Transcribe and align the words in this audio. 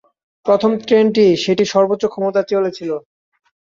প্রথম 0.45 0.71
ট্রেনটি 0.81 1.25
সেটির 1.43 1.71
সর্বোচ্চ 1.73 2.03
ক্ষমতায় 2.07 2.47
চলেছিল। 2.51 2.91